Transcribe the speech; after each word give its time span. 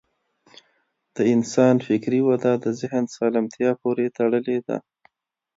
د 1.15 1.17
انسان 1.33 1.75
فکري 1.87 2.21
وده 2.29 2.51
د 2.63 2.65
ذهن 2.81 3.03
سالمتیا 3.15 3.71
پورې 3.81 4.05
تړلې 4.17 4.57
ده. 4.67 4.77